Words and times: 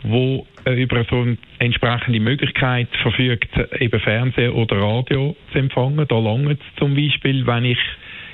wo 0.02 0.46
äh, 0.66 0.82
über 0.82 1.04
so 1.08 1.20
eine 1.20 1.38
entsprechende 1.58 2.20
Möglichkeit 2.20 2.88
verfügt, 3.02 3.50
eben 3.80 4.00
Fernsehen 4.00 4.52
oder 4.52 4.76
Radio 4.76 5.36
zu 5.52 5.58
empfangen. 5.58 6.06
Da 6.06 6.18
langt 6.18 6.60
es 6.60 6.76
zum 6.78 6.94
Beispiel, 6.94 7.46
wenn 7.46 7.64
ich 7.64 7.78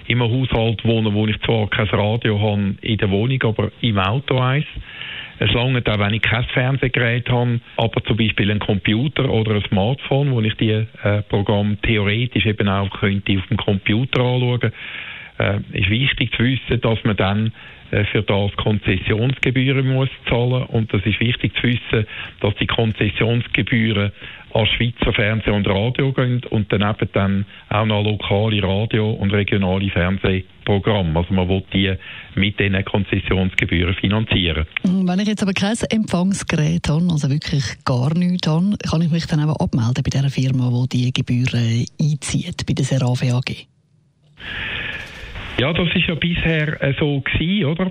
in 0.06 0.20
einem 0.20 0.33
Haushalt 0.33 0.84
wohne, 0.84 1.12
wo 1.12 1.27
ich 1.27 1.39
zwar 1.42 1.69
kein 1.69 1.87
Radio 1.89 2.41
habe 2.41 2.75
in 2.80 2.98
der 2.98 3.11
Wohnung, 3.11 3.42
aber 3.42 3.70
im 3.80 3.98
Auto 3.98 4.39
eins. 4.39 4.67
Es 5.41 5.53
langt 5.53 5.89
auch, 5.89 5.98
wenn 6.01 6.15
ich 6.15 6.23
kein 6.23 6.45
Fernsehgerät 6.45 7.28
habe, 7.30 7.61
aber 7.77 8.03
zum 8.05 8.17
Beispiel 8.17 8.51
ein 8.51 8.59
Computer 8.59 9.30
oder 9.30 9.55
ein 9.55 9.62
Smartphone, 9.69 10.33
wo 10.33 10.41
ich 10.41 10.55
die 10.55 10.70
äh, 10.70 11.23
Programme 11.28 11.77
theoretisch 11.83 12.45
eben 12.45 12.69
auch 12.69 12.91
könnte 12.98 13.39
auf 13.39 13.47
dem 13.47 13.56
Computer 13.56 14.20
anschauen 14.20 14.73
äh, 15.38 15.59
ist 15.73 15.91
wichtig 15.91 16.33
zu 16.37 16.45
wissen, 16.45 16.80
dass 16.80 17.02
man 17.05 17.16
dann 17.16 17.52
äh, 17.91 18.05
für 18.05 18.23
das 18.23 18.52
Konzessionsgebühren 18.56 19.95
muss 19.95 20.11
zahlen 20.28 20.64
und 20.64 20.92
das 20.92 21.05
ist 21.06 21.20
wichtig 21.20 21.55
zu 21.56 21.62
wissen, 21.64 22.06
dass 22.41 22.55
die 22.56 22.67
Konzessionsgebühren 22.67 24.12
an 24.53 24.67
Schweizer 24.67 25.12
Fernsehen 25.12 25.55
und 25.55 25.67
Radio 25.69 26.12
gehen 26.12 26.42
und 26.50 26.72
daneben 26.72 27.08
dann 27.12 27.47
auch 27.69 27.86
noch 27.86 28.03
lokale 28.03 28.62
Radio- 28.62 29.12
und 29.12 29.30
regionale 29.33 29.91
Fernsehprogramme. 29.91 31.19
Also 31.19 31.34
man 31.34 31.48
will 31.48 31.62
die 31.73 31.95
mit 32.34 32.58
diesen 32.58 32.84
Konzessionsgebühren 32.84 33.95
finanzieren. 33.95 34.67
Wenn 34.83 35.20
ich 35.20 35.28
jetzt 35.28 35.42
aber 35.42 35.52
kein 35.52 35.77
Empfangsgerät 35.91 36.89
habe, 36.89 37.06
also 37.11 37.30
wirklich 37.30 37.84
gar 37.84 38.17
nichts 38.17 38.48
habe, 38.48 38.77
kann 38.91 39.02
ich 39.02 39.11
mich 39.11 39.27
dann 39.27 39.48
auch 39.48 39.61
abmelden 39.61 40.02
bei 40.02 40.11
der 40.11 40.30
Firma, 40.30 40.70
die 40.92 41.05
die 41.05 41.12
Gebühren 41.12 41.84
einzieht, 42.00 42.67
bei 42.67 42.75
der 42.75 42.84
Serave 42.84 43.34
AG? 43.34 43.67
Ja, 45.61 45.73
das 45.73 45.89
ist 45.92 46.06
ja 46.06 46.14
bisher 46.14 46.81
äh, 46.81 46.95
so 47.01 47.20
gewesen, 47.20 47.64
oder? 47.64 47.91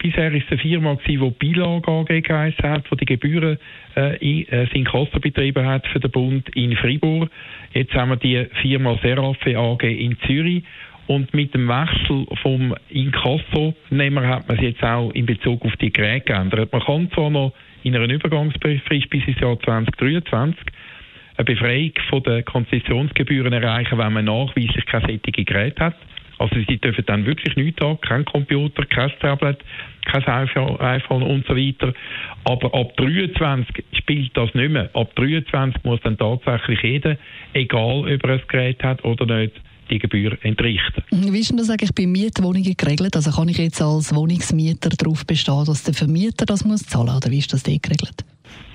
Bisher 0.00 0.32
ist 0.32 0.44
es 0.44 0.52
eine 0.52 0.60
Firma 0.60 0.94
gewesen, 0.94 1.20
die 1.20 1.46
Bilage 1.46 1.90
AG 1.90 2.22
geheißen 2.22 2.70
hat, 2.70 2.84
die 2.92 2.96
die 2.96 3.04
Gebühren 3.06 3.58
äh, 3.96 4.16
in, 4.18 4.46
äh, 4.48 4.68
Inkasso 4.72 5.18
betrieben 5.18 5.66
hat 5.66 5.84
für 5.88 5.98
den 5.98 6.12
Bund 6.12 6.48
in 6.54 6.76
Fribourg. 6.76 7.28
Jetzt 7.74 7.92
haben 7.94 8.10
wir 8.10 8.16
die 8.16 8.46
Firma 8.62 8.96
Serafe 9.02 9.58
AG 9.58 9.82
in 9.82 10.16
Zürich. 10.28 10.62
Und 11.08 11.34
mit 11.34 11.54
dem 11.54 11.66
Wechsel 11.66 12.24
vom 12.42 12.76
Inkasso-Nehmer 12.90 14.28
hat 14.28 14.46
man 14.46 14.58
es 14.58 14.62
jetzt 14.62 14.84
auch 14.84 15.10
in 15.10 15.26
Bezug 15.26 15.64
auf 15.64 15.74
die 15.78 15.90
Geräte 15.90 16.26
geändert. 16.26 16.70
Man 16.70 16.82
kann 16.82 17.10
zwar 17.10 17.30
noch 17.30 17.52
in 17.82 17.96
einer 17.96 18.12
Übergangsfrist 18.12 19.10
bis 19.10 19.26
ins 19.26 19.40
Jahr 19.40 19.58
2023 19.58 20.60
eine 21.36 21.44
Befreiung 21.44 21.92
von 22.10 22.22
den 22.22 22.44
Konzessionsgebühren 22.44 23.52
erreichen, 23.52 23.98
wenn 23.98 24.12
man 24.12 24.26
nachweislich 24.26 24.86
keine 24.86 25.06
solche 25.06 25.44
Geräte 25.44 25.84
hat. 25.86 25.96
Also 26.38 26.56
sie 26.68 26.78
dürfen 26.78 27.04
dann 27.06 27.26
wirklich 27.26 27.56
nichts 27.56 27.80
haben, 27.82 28.00
kein 28.00 28.24
Computer, 28.24 28.84
kein 28.86 29.10
Tablet, 29.20 29.58
kein 30.04 30.22
iPhone 30.24 31.22
und 31.22 31.46
so 31.46 31.56
weiter. 31.56 31.92
Aber 32.44 32.72
ab 32.74 32.96
23 32.96 33.84
spielt 33.92 34.36
das 34.36 34.54
nicht 34.54 34.70
mehr. 34.70 34.90
Ab 34.94 35.14
23 35.16 35.84
muss 35.84 36.00
dann 36.02 36.16
tatsächlich 36.16 36.80
jeder, 36.82 37.16
egal 37.52 38.00
ob 38.00 38.24
er 38.24 38.30
ein 38.30 38.42
Gerät 38.48 38.82
hat 38.82 39.04
oder 39.04 39.26
nicht, 39.26 39.60
die 39.90 39.98
Gebühr 39.98 40.36
entrichten. 40.42 41.02
Wie 41.10 41.38
ist 41.38 41.50
denn 41.50 41.56
das 41.56 41.70
eigentlich 41.70 41.94
bei 41.94 42.06
Mietwohnungen 42.06 42.74
geregelt? 42.76 43.16
Also 43.16 43.30
kann 43.30 43.48
ich 43.48 43.58
jetzt 43.58 43.80
als 43.80 44.14
Wohnungsmieter 44.14 44.90
darauf 44.90 45.26
bestehen, 45.26 45.64
dass 45.66 45.84
der 45.84 45.94
Vermieter 45.94 46.44
das 46.46 46.64
muss 46.64 46.82
zahlen 46.82 47.16
oder 47.16 47.30
wie 47.30 47.38
ist 47.38 47.52
das 47.52 47.62
dort 47.62 47.82
geregelt? 47.82 48.24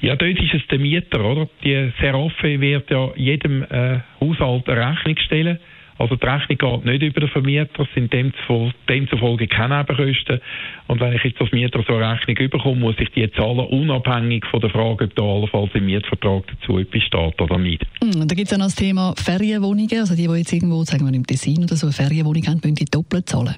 Ja, 0.01 0.15
dort 0.15 0.39
ist 0.39 0.53
es 0.53 0.61
der 0.69 0.79
Mieter, 0.79 1.23
oder? 1.23 1.47
Die 1.63 1.91
Seraphe 1.99 2.59
wird 2.59 2.89
ja 2.89 3.11
jedem 3.15 3.63
äh, 3.63 3.99
Haushalt 4.19 4.67
eine 4.67 4.91
Rechnung 4.91 5.17
stellen 5.17 5.59
also 6.03 6.17
die 6.17 6.25
Rechnung 6.25 6.57
geht 6.57 6.85
nicht 6.85 7.01
über 7.01 7.21
den 7.21 7.29
Vermieter, 7.29 7.83
es 7.83 7.87
sind 7.95 8.11
demzufolge 8.13 9.47
keine 9.47 9.77
Nebenkosten. 9.77 10.41
Und 10.87 10.99
wenn 10.99 11.13
ich 11.13 11.23
jetzt 11.23 11.39
als 11.39 11.51
Mieter 11.51 11.81
so 11.87 11.95
eine 11.95 12.11
Rechnung 12.11 12.49
bekomme, 12.49 12.75
muss 12.75 12.95
ich 12.99 13.09
die 13.11 13.31
zahlen, 13.31 13.59
unabhängig 13.59 14.45
von 14.47 14.59
der 14.59 14.69
Frage, 14.69 15.05
ob 15.05 15.15
da 15.15 15.23
allenfalls 15.23 15.71
im 15.73 15.85
Mietvertrag 15.85 16.43
dazu 16.47 16.77
etwas 16.77 17.03
steht 17.03 17.41
oder 17.41 17.57
nicht. 17.57 17.85
Mm, 18.03 18.27
da 18.27 18.35
gibt 18.35 18.45
es 18.45 18.51
ja 18.51 18.57
noch 18.57 18.65
das 18.65 18.75
Thema 18.75 19.13
Ferienwohnungen. 19.17 19.99
Also 19.99 20.15
die, 20.15 20.27
die 20.27 20.33
jetzt 20.33 20.51
irgendwo, 20.51 20.83
sagen 20.83 21.05
wir 21.05 21.13
im 21.13 21.25
Tessin 21.25 21.63
oder 21.63 21.75
so, 21.75 21.87
eine 21.87 21.93
Ferienwohnung 21.93 22.43
haben, 22.47 22.59
müssen 22.61 22.75
die 22.75 22.85
doppelt 22.85 23.29
zahlen. 23.29 23.55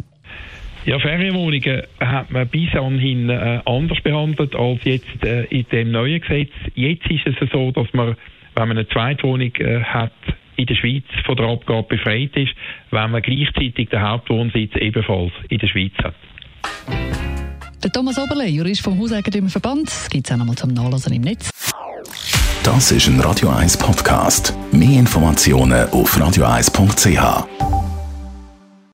Ja, 0.85 0.99
Ferienwohnungen 0.99 1.81
hat 1.99 2.29
man 2.29 2.47
bis 2.47 2.75
anhin 2.75 3.29
äh, 3.31 3.59
anders 3.65 3.99
behandelt 4.01 4.55
als 4.55 4.83
jetzt 4.83 5.25
äh, 5.25 5.45
in 5.45 5.65
dem 5.71 5.91
neuen 5.91 6.21
Gesetz. 6.21 6.51
Jetzt 6.75 7.09
ist 7.09 7.25
es 7.25 7.49
so, 7.51 7.71
dass 7.71 7.91
man, 7.93 8.15
wenn 8.55 8.67
man 8.67 8.77
eine 8.77 8.87
Zweitwohnung 8.87 9.51
äh, 9.55 9.81
hat, 9.81 10.13
in 10.57 10.65
der 10.65 10.75
Schweiz 10.75 11.03
von 11.25 11.35
der 11.35 11.47
Abgabe 11.47 11.83
befreit 11.83 12.35
ist, 12.35 12.53
wenn 12.91 13.11
man 13.11 13.21
gleichzeitig 13.21 13.89
den 13.89 14.01
Hauptwohnsitz 14.01 14.75
ebenfalls 14.75 15.31
in 15.49 15.59
der 15.59 15.67
Schweiz 15.67 15.93
hat. 16.03 16.15
Der 17.83 17.91
Thomas 17.91 18.17
Oberle, 18.17 18.47
Jurist 18.47 18.81
vom 18.81 18.99
Hauseigentümerverband, 18.99 19.91
gibt 20.09 20.25
es 20.25 20.33
auch 20.33 20.37
nochmal 20.37 20.55
zum 20.55 20.73
Nachlesen 20.73 21.13
im 21.13 21.21
Netz. 21.21 21.51
Das 22.63 22.91
ist 22.91 23.07
ein 23.07 23.19
Radio 23.19 23.49
1 23.49 23.77
Podcast. 23.77 24.55
Mehr 24.71 24.99
Informationen 24.99 25.87
auf 25.89 26.17
radio1.ch. 26.17 27.64